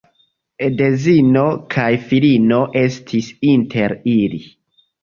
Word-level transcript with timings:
Edzino 0.67 1.43
kaj 1.75 1.91
filino 2.09 2.61
estis 2.87 3.31
inter 3.55 3.97
ili. 4.21 4.45